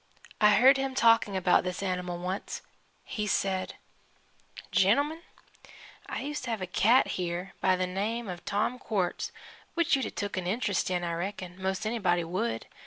[0.41, 2.63] I heard him talking about this animal once.
[3.03, 3.75] He said:
[4.71, 5.21] "Gentlemen,
[6.07, 9.31] I used to have a cat here, by the name of Tom Quartz,
[9.75, 12.65] which you'd 'a' took an interest in, I reckon, most anybody would.